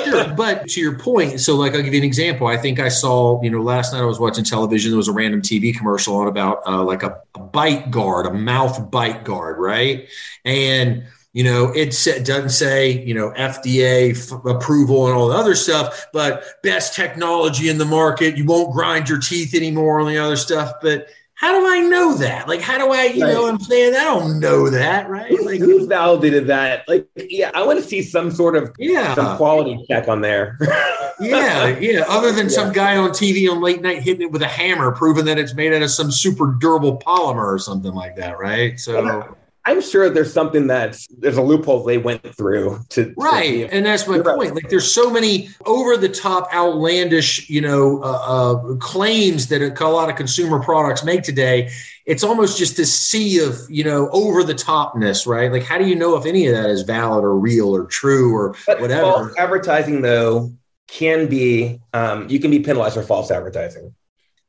[0.04, 0.34] sure.
[0.36, 2.48] But to your point, so like I'll give you an example.
[2.48, 4.92] I think I saw, you know, last night I was watching television.
[4.92, 8.34] There was a random TV commercial on about uh, like a, a bite guard, a
[8.34, 10.08] mouth bite guard, right?
[10.44, 11.90] And you know, it
[12.26, 17.70] doesn't say, you know, FDA f- approval and all the other stuff, but best technology
[17.70, 18.36] in the market.
[18.36, 20.74] You won't grind your teeth anymore on the other stuff.
[20.82, 22.48] But how do I know that?
[22.48, 23.34] Like, how do I, you right.
[23.34, 25.32] know, I'm saying I don't know that, right?
[25.44, 26.86] Like, who's validated that?
[26.88, 30.58] Like, yeah, I want to see some sort of yeah some quality check on there.
[31.22, 32.04] yeah, yeah.
[32.10, 32.56] Other than yeah.
[32.56, 35.54] some guy on TV on late night hitting it with a hammer, proving that it's
[35.54, 38.80] made out of some super durable polymer or something like that, right?
[38.80, 43.76] So I'm sure there's something that's there's a loophole they went through to right, to
[43.76, 44.26] and that's my point.
[44.26, 44.56] Right.
[44.56, 49.88] Like there's so many over the top, outlandish, you know, uh, uh, claims that a
[49.88, 51.70] lot of consumer products make today.
[52.06, 55.52] It's almost just this sea of you know over the topness, right?
[55.52, 58.34] Like how do you know if any of that is valid or real or true
[58.34, 59.02] or but whatever?
[59.02, 60.52] False advertising though
[60.88, 63.94] can be um, you can be penalized for false advertising.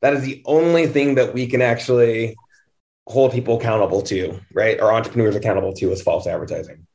[0.01, 2.35] That is the only thing that we can actually
[3.11, 4.79] hold people accountable to, right?
[4.79, 6.87] Or entrepreneurs accountable to is false advertising,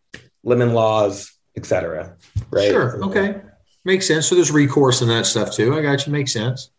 [0.43, 2.17] lemon laws, etc.
[2.51, 2.69] Right.
[2.69, 3.03] Sure.
[3.05, 3.41] Okay.
[3.85, 4.27] Makes sense.
[4.27, 5.77] So there's recourse in that stuff too.
[5.77, 6.13] I got you.
[6.13, 6.71] Makes sense.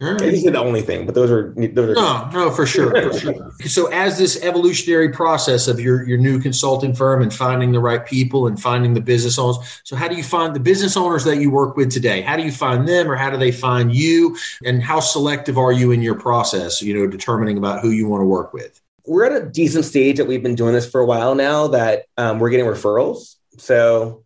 [0.00, 0.16] Right.
[0.16, 3.18] This is the only thing, but those are those are no, no, for sure, for
[3.18, 3.52] sure.
[3.66, 8.06] So as this evolutionary process of your your new consulting firm and finding the right
[8.06, 9.80] people and finding the business owners.
[9.82, 12.20] So how do you find the business owners that you work with today?
[12.20, 14.36] How do you find them, or how do they find you?
[14.64, 16.80] And how selective are you in your process?
[16.80, 18.80] You know, determining about who you want to work with.
[19.04, 21.66] We're at a decent stage that we've been doing this for a while now.
[21.66, 23.34] That um, we're getting referrals.
[23.56, 24.22] So,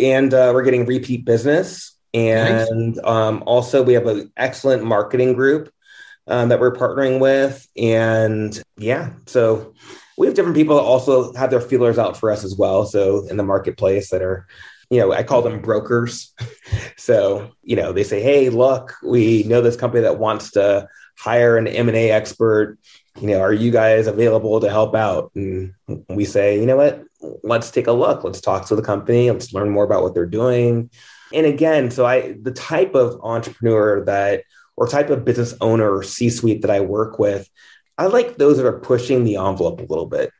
[0.00, 3.04] and uh, we're getting repeat business and nice.
[3.04, 5.70] um, also, we have an excellent marketing group
[6.26, 7.68] um, that we're partnering with.
[7.76, 9.74] And yeah, so
[10.16, 12.86] we have different people that also have their feelers out for us as well.
[12.86, 14.46] So in the marketplace that are,
[14.88, 16.32] you know, I call them brokers.
[16.96, 21.58] so, you know, they say, hey, look, we know this company that wants to hire
[21.58, 22.78] an M&A expert.
[23.20, 25.32] You know, are you guys available to help out?
[25.34, 25.74] And
[26.08, 27.02] we say, you know what,
[27.42, 28.24] let's take a look.
[28.24, 29.30] Let's talk to the company.
[29.30, 30.90] Let's learn more about what they're doing
[31.32, 34.44] and again, so I the type of entrepreneur that
[34.76, 37.48] or type of business owner or C-suite that I work with,
[37.98, 40.30] I like those that are pushing the envelope a little bit.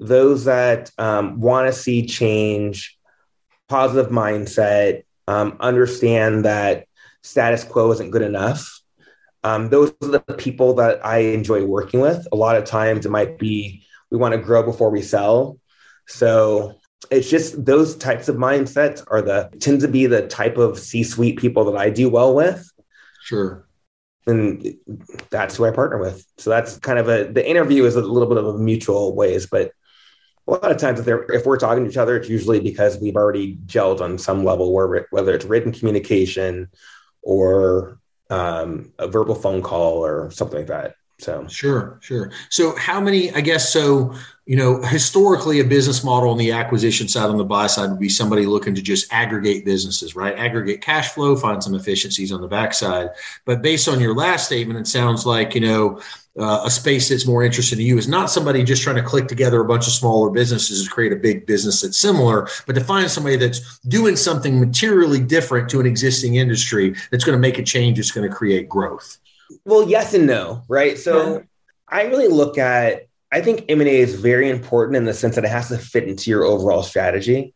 [0.00, 2.96] Those that um, want to see change,
[3.68, 6.86] positive mindset, um, understand that
[7.22, 8.80] status quo isn't good enough.
[9.44, 12.26] Um, those are the people that I enjoy working with.
[12.32, 15.58] A lot of times it might be we want to grow before we sell.
[16.06, 16.78] So
[17.10, 21.38] it's just those types of mindsets are the tend to be the type of c-suite
[21.38, 22.70] people that i do well with.
[23.22, 23.66] Sure.
[24.26, 24.76] And
[25.30, 26.24] that's who i partner with.
[26.38, 29.46] So that's kind of a the interview is a little bit of a mutual ways
[29.46, 29.72] but
[30.48, 33.16] a lot of times if, if we're talking to each other it's usually because we've
[33.16, 36.68] already gelled on some level where whether it's written communication
[37.22, 37.98] or
[38.30, 42.32] um, a verbal phone call or something like that so sure, sure.
[42.50, 43.32] So how many?
[43.32, 44.14] I guess so.
[44.44, 48.00] You know, historically, a business model on the acquisition side, on the buy side, would
[48.00, 50.36] be somebody looking to just aggregate businesses, right?
[50.36, 53.10] Aggregate cash flow, find some efficiencies on the backside.
[53.44, 56.00] But based on your last statement, it sounds like you know
[56.36, 59.28] uh, a space that's more interesting to you is not somebody just trying to click
[59.28, 62.82] together a bunch of smaller businesses to create a big business that's similar, but to
[62.82, 67.58] find somebody that's doing something materially different to an existing industry that's going to make
[67.58, 69.18] a change, that's going to create growth.
[69.64, 70.98] Well, yes and no, right?
[70.98, 71.42] So yeah.
[71.88, 75.50] I really look at I think M&A is very important in the sense that it
[75.50, 77.54] has to fit into your overall strategy.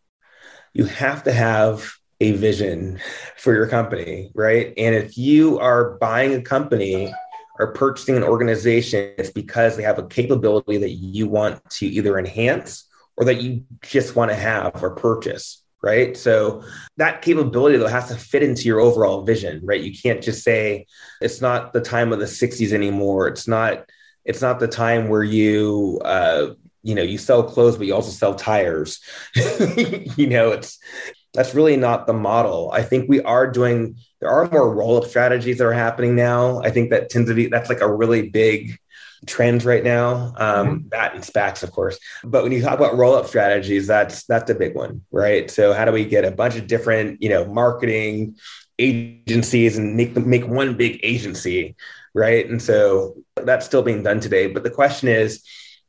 [0.72, 2.98] You have to have a vision
[3.36, 4.72] for your company, right?
[4.78, 7.12] And if you are buying a company
[7.58, 12.18] or purchasing an organization, it's because they have a capability that you want to either
[12.18, 16.16] enhance or that you just want to have or purchase, right?
[16.16, 16.64] So
[16.96, 19.80] that capability though has to fit into your overall vision, right?
[19.80, 20.86] You can't just say
[21.20, 23.28] it's not the time of the 60s anymore.
[23.28, 23.88] It's not
[24.24, 26.48] it's not the time where you uh,
[26.82, 29.00] you know you sell clothes but you also sell tires
[30.16, 30.78] you know it's
[31.34, 35.58] that's really not the model i think we are doing there are more roll-up strategies
[35.58, 38.78] that are happening now i think that tends to be that's like a really big
[39.26, 40.88] trend right now um mm-hmm.
[40.88, 44.54] that and spacs of course but when you talk about roll-up strategies that's that's a
[44.54, 48.36] big one right so how do we get a bunch of different you know marketing
[48.78, 51.74] agencies and make them make one big agency
[52.14, 55.42] right and so that's still being done today but the question is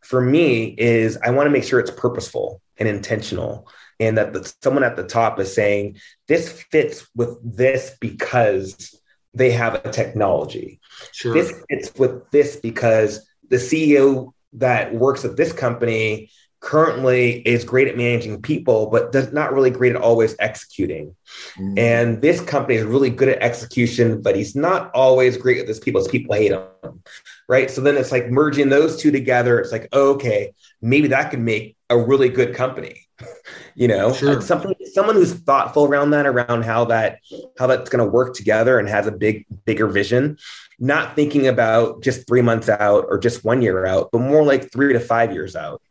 [0.07, 3.67] for me is I want to make sure it's purposeful and intentional
[3.99, 8.97] and that the, someone at the top is saying this fits with this because
[9.33, 10.79] they have a technology.
[11.11, 11.33] Sure.
[11.33, 16.29] This fits with this because the CEO that works at this company
[16.59, 21.15] currently is great at managing people, but does not really great at always executing.
[21.57, 21.77] Mm.
[21.77, 25.79] And this company is really good at execution, but he's not always great at this
[25.79, 26.01] people.
[26.01, 27.01] His people hate him
[27.47, 27.71] right?
[27.71, 29.59] So then it's like merging those two together.
[29.59, 33.01] It's like, oh, okay, maybe that could make a really good company.
[33.75, 34.41] you know, sure.
[34.41, 37.19] something someone who's thoughtful around that, around how that
[37.57, 40.37] how that's going to work together and has a big bigger vision.
[40.79, 44.71] Not thinking about just three months out or just one year out, but more like
[44.71, 45.81] three to five years out.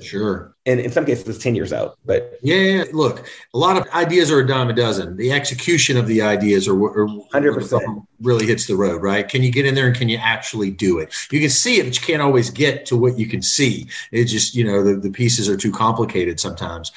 [0.00, 0.54] Sure.
[0.64, 1.98] And in some cases, it's 10 years out.
[2.04, 5.16] But yeah, look, a lot of ideas are a dime a dozen.
[5.16, 9.28] The execution of the ideas are, are 100% really hits the road, right?
[9.28, 11.12] Can you get in there and can you actually do it?
[11.30, 13.88] You can see it, but you can't always get to what you can see.
[14.12, 16.92] It just, you know, the, the pieces are too complicated sometimes.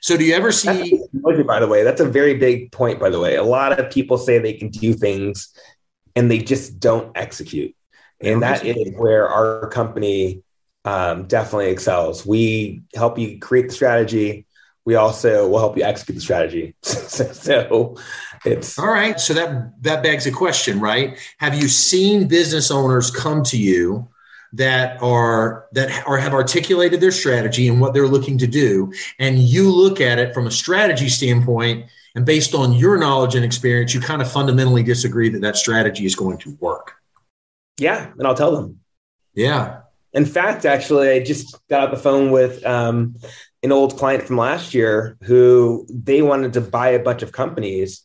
[0.00, 1.00] So do you ever see?
[1.44, 3.00] By the way, that's a very big point.
[3.00, 5.52] By the way, a lot of people say they can do things,
[6.18, 7.74] and they just don't execute,
[8.20, 10.42] and that is where our company
[10.84, 12.26] um, definitely excels.
[12.26, 14.46] We help you create the strategy.
[14.84, 16.74] We also will help you execute the strategy.
[16.82, 17.96] so, so
[18.44, 19.20] it's all right.
[19.20, 21.18] So that that begs a question, right?
[21.38, 24.08] Have you seen business owners come to you
[24.54, 29.38] that are that are have articulated their strategy and what they're looking to do, and
[29.38, 31.86] you look at it from a strategy standpoint,
[32.18, 36.04] and based on your knowledge and experience, you kind of fundamentally disagree that that strategy
[36.04, 36.94] is going to work.
[37.78, 38.80] Yeah, and I'll tell them.
[39.34, 43.14] Yeah, in fact, actually, I just got off the phone with um,
[43.62, 48.02] an old client from last year who they wanted to buy a bunch of companies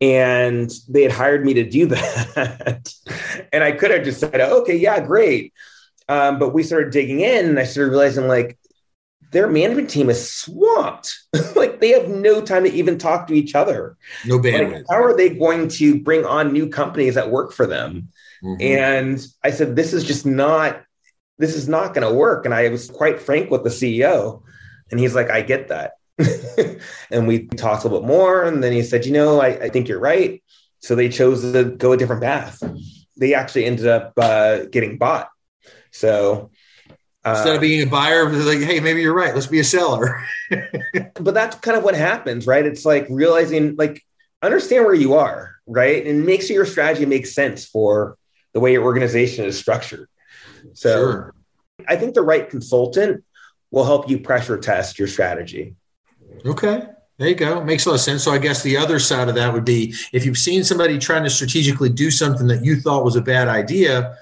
[0.00, 2.88] and they had hired me to do that.
[3.52, 5.52] and I could have just said, okay, yeah, great.
[6.08, 8.56] Um, but we started digging in and I started realizing like
[9.34, 11.18] their management team is swamped.
[11.56, 13.96] like they have no time to even talk to each other.
[14.24, 14.72] No bandwidth.
[14.72, 18.08] Like, how are they going to bring on new companies that work for them?
[18.42, 18.62] Mm-hmm.
[18.62, 20.82] And I said, this is just not
[21.36, 22.44] this is not going to work.
[22.44, 24.42] And I was quite frank with the CEO.
[24.92, 25.94] And he's like, I get that.
[27.10, 28.44] and we talked a little bit more.
[28.44, 30.40] And then he said, You know, I, I, think you're right.
[30.78, 32.62] So they chose to go a different path.
[33.16, 35.28] They actually ended up uh, getting bought.
[35.90, 36.52] So
[37.26, 39.34] instead of uh, being a buyer, like, hey, maybe you're right.
[39.34, 40.22] Let's be a seller.
[40.50, 42.64] but that's kind of what happens, right?
[42.64, 44.02] It's like realizing, like,
[44.42, 46.06] understand where you are, right?
[46.06, 48.18] And make sure your strategy makes sense for
[48.52, 50.08] the way your organization is structured.
[50.74, 51.34] So sure.
[51.88, 53.24] I think the right consultant
[53.70, 55.74] will help you pressure test your strategy.
[56.44, 56.82] Okay.
[57.16, 57.62] There you go.
[57.62, 58.24] Makes a lot of sense.
[58.24, 61.22] So I guess the other side of that would be if you've seen somebody trying
[61.22, 64.16] to strategically do something that you thought was a bad idea,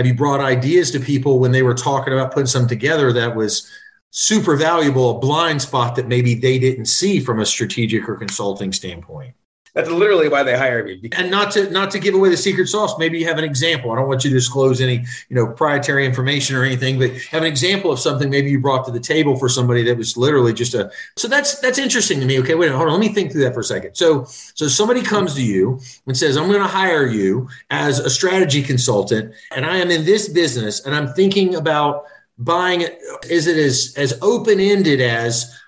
[0.00, 3.36] have you brought ideas to people when they were talking about putting something together that
[3.36, 3.70] was
[4.08, 8.72] super valuable, a blind spot that maybe they didn't see from a strategic or consulting
[8.72, 9.34] standpoint?
[9.80, 11.00] That's literally why they hire me.
[11.12, 13.90] And not to not to give away the secret sauce, maybe you have an example.
[13.90, 17.42] I don't want you to disclose any, you know, proprietary information or anything, but have
[17.42, 20.52] an example of something maybe you brought to the table for somebody that was literally
[20.52, 22.38] just a so that's that's interesting to me.
[22.40, 23.94] Okay, wait, hold on, let me think through that for a second.
[23.94, 28.62] So so somebody comes to you and says, I'm gonna hire you as a strategy
[28.62, 32.04] consultant, and I am in this business and I'm thinking about
[32.38, 33.00] buying it.
[33.30, 35.58] Is it as as open-ended as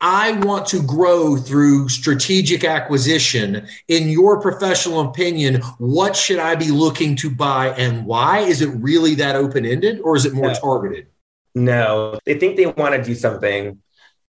[0.00, 3.66] I want to grow through strategic acquisition.
[3.88, 8.40] In your professional opinion, what should I be looking to buy and why?
[8.40, 10.54] Is it really that open ended or is it more no.
[10.54, 11.08] targeted?
[11.54, 13.82] No, they think they want to do something,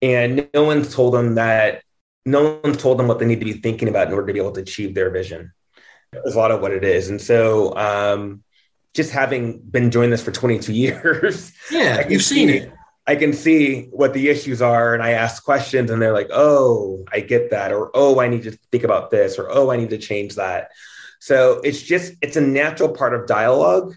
[0.00, 1.82] and no one's told them that.
[2.24, 4.38] No one's told them what they need to be thinking about in order to be
[4.38, 5.52] able to achieve their vision.
[6.12, 8.44] There's a lot of what it is, and so um,
[8.94, 12.72] just having been doing this for 22 years, yeah, you've seen it.
[13.08, 17.06] I can see what the issues are and I ask questions and they're like, oh,
[17.10, 17.72] I get that.
[17.72, 19.38] Or, oh, I need to think about this.
[19.38, 20.72] Or, oh, I need to change that.
[21.18, 23.96] So it's just, it's a natural part of dialogue.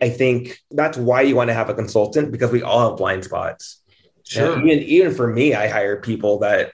[0.00, 3.24] I think that's why you want to have a consultant because we all have blind
[3.24, 3.82] spots.
[4.24, 4.58] Sure.
[4.58, 6.72] even, even for me, I hire people that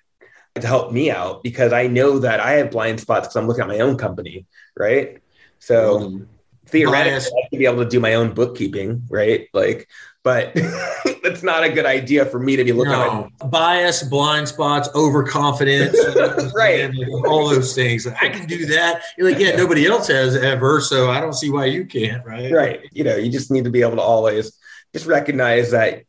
[0.54, 3.62] to help me out because I know that I have blind spots because I'm looking
[3.62, 4.46] at my own company.
[4.76, 5.18] Right.
[5.58, 6.24] So mm-hmm.
[6.66, 7.26] theoretically, Bias.
[7.26, 9.08] I should be able to do my own bookkeeping.
[9.10, 9.48] Right.
[9.52, 9.88] Like,
[10.24, 10.54] but
[11.22, 13.30] that's not a good idea for me to be looking no.
[13.40, 13.50] at.
[13.50, 15.96] Bias, blind spots, overconfidence,
[16.54, 16.92] right?
[17.26, 18.06] all those things.
[18.06, 19.02] I can do that.
[19.18, 22.52] You're like, yeah, nobody else has ever, so I don't see why you can't, right?
[22.52, 22.80] Right.
[22.92, 24.52] You know, you just need to be able to always
[24.92, 26.04] just recognize that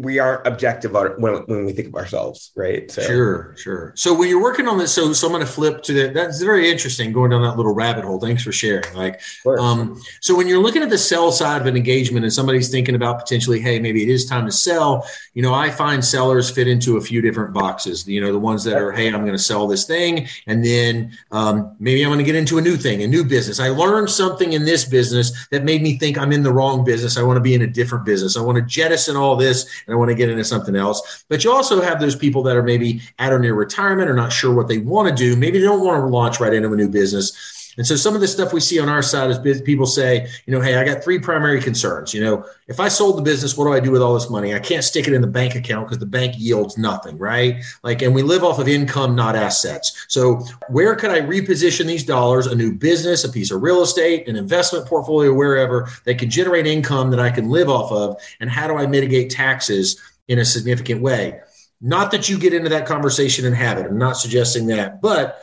[0.00, 2.90] we aren't objective when, when we think of ourselves, right?
[2.90, 3.02] So.
[3.02, 3.92] Sure, sure.
[3.96, 6.14] So when you're working on this, so, so I'm going to flip to that.
[6.14, 8.20] That's very interesting going down that little rabbit hole.
[8.20, 8.92] Thanks for sharing.
[8.94, 9.20] Like,
[9.58, 12.94] um, so when you're looking at the sell side of an engagement and somebody's thinking
[12.94, 16.68] about potentially, hey, maybe it is time to sell, you know, I find sellers fit
[16.68, 18.06] into a few different boxes.
[18.06, 21.16] You know, the ones that are, hey, I'm going to sell this thing, and then
[21.30, 23.60] um, maybe I'm going to get into a new thing, a new business.
[23.60, 27.16] I learned something in this business that made me think I'm in the wrong business.
[27.16, 28.36] I want to be in a different business.
[28.36, 31.24] I want to jettison all this and I want to get into something else.
[31.28, 34.32] But you also have those people that are maybe at or near retirement or not
[34.32, 35.36] sure what they want to do.
[35.36, 37.55] Maybe they don't want to launch right into a new business.
[37.76, 40.52] And so some of the stuff we see on our side is people say, you
[40.52, 42.14] know, hey, I got three primary concerns.
[42.14, 44.54] You know, if I sold the business, what do I do with all this money?
[44.54, 47.62] I can't stick it in the bank account because the bank yields nothing, right?
[47.82, 50.06] Like, and we live off of income, not assets.
[50.08, 52.46] So where could I reposition these dollars?
[52.46, 56.66] A new business, a piece of real estate, an investment portfolio, wherever that can generate
[56.66, 58.20] income that I can live off of?
[58.40, 60.00] And how do I mitigate taxes?
[60.28, 61.40] in a significant way.
[61.80, 63.86] Not that you get into that conversation and have it.
[63.86, 65.40] I'm not suggesting that, but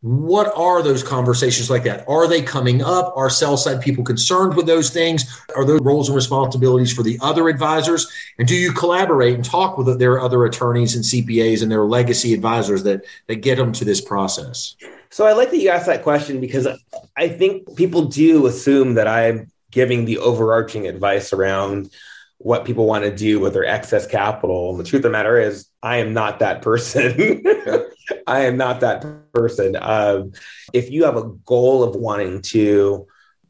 [0.00, 2.04] what are those conversations like that?
[2.08, 3.12] Are they coming up?
[3.16, 5.42] Are sell side people concerned with those things?
[5.56, 8.06] Are those roles and responsibilities for the other advisors?
[8.38, 12.32] And do you collaborate and talk with their other attorneys and CPAs and their legacy
[12.32, 14.76] advisors that, that get them to this process?
[15.10, 16.68] So I like that you asked that question because
[17.16, 21.90] I think people do assume that I'm giving the overarching advice around
[22.38, 24.70] what people want to do with their excess capital.
[24.70, 27.42] And the truth of the matter is, I am not that person.
[28.26, 29.76] I am not that person.
[29.80, 30.32] Um,
[30.72, 33.06] if you have a goal of wanting to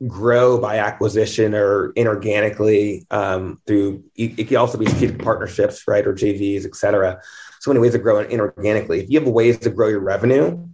[0.06, 6.14] grow by acquisition or inorganically um, through, it can also be strategic partnerships, right, or
[6.14, 7.20] JVs, et cetera.
[7.60, 9.02] So many ways to grow inorganically.
[9.02, 10.68] If you have ways to grow your revenue,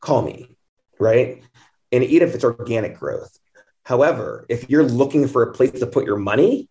[0.00, 0.56] call me,
[0.98, 1.42] right?
[1.92, 3.38] And even if it's organic growth.
[3.84, 6.68] However, if you're looking for a place to put your money,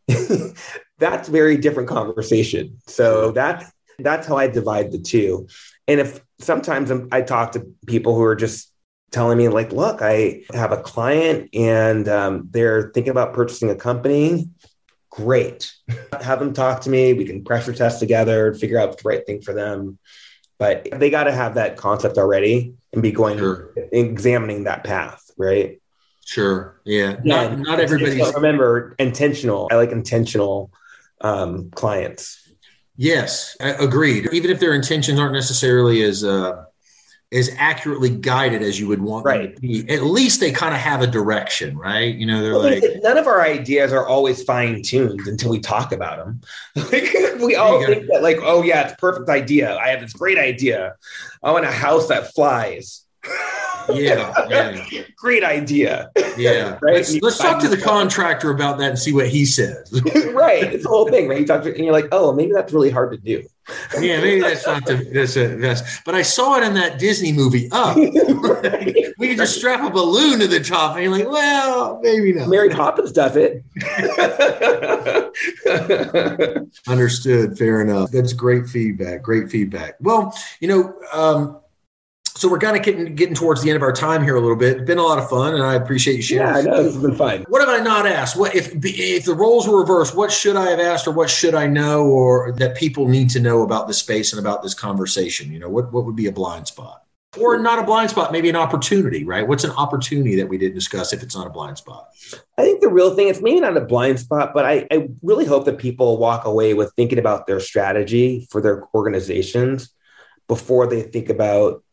[0.99, 2.77] that's very different conversation.
[2.87, 5.47] So that's that's how I divide the two.
[5.87, 8.71] And if sometimes I talk to people who are just
[9.11, 13.75] telling me like, look, I have a client and um, they're thinking about purchasing a
[13.75, 14.49] company.
[15.09, 15.71] Great.
[16.21, 17.13] have them talk to me.
[17.13, 19.97] We can pressure test together, figure out the right thing for them.
[20.57, 23.73] But they got to have that concept already and be going sure.
[23.91, 25.81] examining that path, right?
[26.25, 26.79] Sure.
[26.83, 27.17] Yeah.
[27.23, 27.47] yeah.
[27.47, 29.67] Not not everybody's remember intentional.
[29.71, 30.71] I like intentional
[31.21, 32.44] um, clients.
[32.97, 34.29] Yes, agreed.
[34.31, 36.65] Even if their intentions aren't necessarily as uh,
[37.31, 39.53] as accurately guided as you would want right.
[39.53, 42.15] them to be, at least they kind of have a direction, right?
[42.15, 45.59] You know, they're well, like none of our ideas are always fine tuned until we
[45.59, 46.41] talk about them.
[46.75, 49.75] like, we all think that, like, oh yeah, it's perfect idea.
[49.75, 50.95] I have this great idea.
[51.43, 53.04] I want a house that flies.
[53.93, 55.03] Yeah, yeah.
[55.15, 56.11] great idea.
[56.37, 57.07] Yeah, right.
[57.21, 59.91] Let's, talk to the contractor about that and see what he says.
[60.33, 61.39] right, it's the whole thing, right?
[61.39, 63.45] You talk to, and you're like, oh, maybe that's really hard to do.
[63.99, 66.01] yeah, maybe that's not the that's a that's.
[66.01, 67.95] But I saw it in that Disney movie Up.
[67.97, 72.47] we could just strap a balloon to the top, and you're like, well, maybe not.
[72.47, 73.63] Mary Poppins does it.
[76.87, 77.57] Understood.
[77.57, 78.11] Fair enough.
[78.11, 79.23] That's great feedback.
[79.23, 79.95] Great feedback.
[79.99, 80.93] Well, you know.
[81.11, 81.59] Um,
[82.37, 84.57] so we're kind of getting getting towards the end of our time here a little
[84.57, 84.77] bit.
[84.77, 86.47] It's been a lot of fun, and I appreciate you sharing.
[86.47, 87.45] Yeah, I know this has been fun.
[87.47, 88.35] What have I not asked?
[88.35, 90.15] What if if the roles were reversed?
[90.15, 93.39] What should I have asked, or what should I know, or that people need to
[93.39, 95.51] know about the space and about this conversation?
[95.51, 97.05] You know, what what would be a blind spot,
[97.39, 98.33] or not a blind spot?
[98.33, 99.47] Maybe an opportunity, right?
[99.47, 102.09] What's an opportunity that we didn't discuss if it's not a blind spot?
[102.57, 105.45] I think the real thing it's maybe not a blind spot, but I, I really
[105.45, 109.93] hope that people walk away with thinking about their strategy for their organizations
[110.49, 111.84] before they think about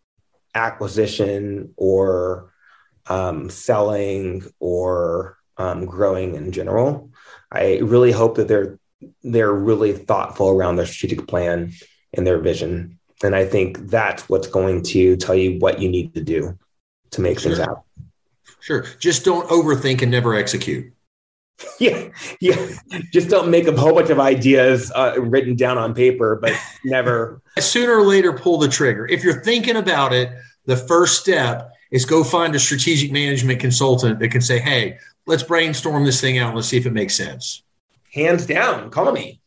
[0.54, 2.52] acquisition or
[3.06, 7.10] um, selling or um, growing in general.
[7.50, 8.78] I really hope that they're
[9.22, 11.72] they're really thoughtful around their strategic plan
[12.12, 12.98] and their vision.
[13.22, 16.58] And I think that's what's going to tell you what you need to do
[17.10, 17.50] to make sure.
[17.50, 17.82] things happen.
[18.60, 18.84] Sure.
[19.00, 20.92] Just don't overthink and never execute.
[21.78, 22.08] Yeah.
[22.40, 22.66] Yeah.
[23.12, 26.52] Just don't make a whole bunch of ideas uh, written down on paper, but
[26.84, 27.40] never.
[27.58, 29.06] Sooner or later, pull the trigger.
[29.06, 30.30] If you're thinking about it,
[30.66, 35.42] the first step is go find a strategic management consultant that can say, hey, let's
[35.42, 37.62] brainstorm this thing out and let's see if it makes sense.
[38.12, 39.40] Hands down, call me.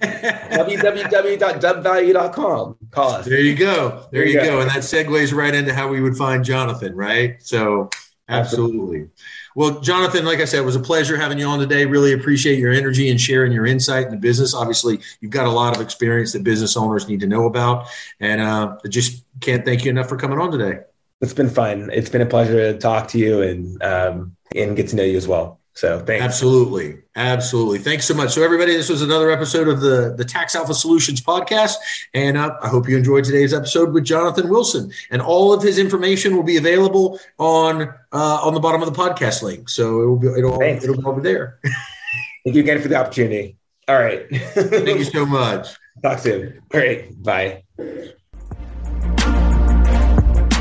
[0.00, 2.76] www.dubbvalue.com.
[2.90, 3.26] Call us.
[3.26, 4.06] There you go.
[4.12, 4.44] There, there you, go.
[4.44, 4.60] go.
[4.60, 7.42] And that segues right into how we would find Jonathan, right?
[7.42, 7.90] So,
[8.28, 8.28] absolutely.
[8.28, 9.08] absolutely.
[9.56, 11.84] Well, Jonathan, like I said, it was a pleasure having you on today.
[11.84, 14.54] Really appreciate your energy and sharing your insight in the business.
[14.54, 17.86] Obviously, you've got a lot of experience that business owners need to know about.
[18.20, 20.80] And uh, I just can't thank you enough for coming on today.
[21.20, 21.90] It's been fun.
[21.92, 25.16] It's been a pleasure to talk to you and um, and get to know you
[25.16, 25.59] as well.
[25.80, 26.22] So thanks.
[26.22, 26.98] Absolutely.
[27.16, 27.78] Absolutely.
[27.78, 28.32] Thanks so much.
[28.32, 31.76] So everybody, this was another episode of the, the Tax Alpha Solutions podcast.
[32.12, 34.92] And uh, I hope you enjoyed today's episode with Jonathan Wilson.
[35.10, 39.02] And all of his information will be available on uh, on the bottom of the
[39.02, 39.70] podcast link.
[39.70, 41.58] So it will be it'll, all, it'll be there.
[42.44, 43.56] Thank you again for the opportunity.
[43.88, 44.26] All right.
[44.30, 45.68] Thank you so much.
[46.02, 46.60] Talk soon.
[46.74, 47.22] All right.
[47.22, 47.62] Bye.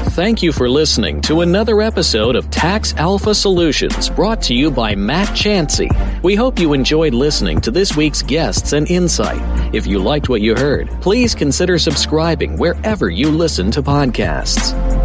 [0.10, 4.96] Thank you for listening to another episode of Tax Alpha Solutions brought to you by
[4.96, 5.90] Matt Chancey.
[6.24, 9.40] We hope you enjoyed listening to this week's guests and insight.
[9.74, 14.99] If you liked what you heard, please consider subscribing wherever you listen to podcasts.